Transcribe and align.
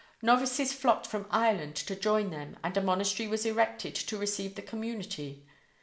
Novices 0.23 0.73
flocked 0.73 1.05
from 1.05 1.27
Ireland 1.29 1.75
to 1.75 1.95
join 1.95 2.31
them 2.31 2.57
and 2.63 2.75
a 2.75 2.81
monastery 2.81 3.29
was 3.29 3.45
erected 3.45 3.93
to 3.93 4.17
receive 4.17 4.55
the 4.55 4.63
community. 4.63 5.45